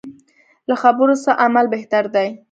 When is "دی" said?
2.15-2.27